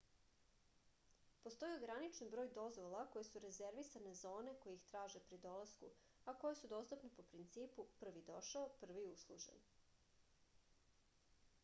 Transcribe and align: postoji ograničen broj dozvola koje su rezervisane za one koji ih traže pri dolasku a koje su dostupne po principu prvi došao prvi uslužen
postoji 1.41 1.73
ograničen 1.79 2.29
broj 2.35 2.47
dozvola 2.55 3.01
koje 3.15 3.25
su 3.27 3.41
rezervisane 3.43 4.13
za 4.21 4.31
one 4.37 4.55
koji 4.63 4.79
ih 4.79 4.85
traže 4.93 5.21
pri 5.27 5.39
dolasku 5.45 5.89
a 6.25 6.35
koje 6.45 6.59
su 6.61 6.69
dostupne 6.71 7.11
po 7.19 7.25
principu 7.33 7.85
prvi 8.01 8.23
došao 8.31 8.67
prvi 8.81 9.03
uslužen 9.11 9.61